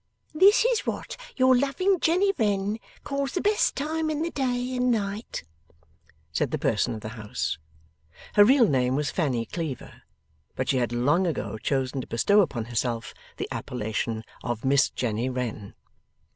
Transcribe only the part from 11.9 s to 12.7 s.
to bestow upon